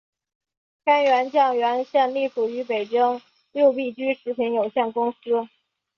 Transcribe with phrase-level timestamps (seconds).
[0.83, 5.19] 天源酱园现隶属于北京六必居食品有限公司。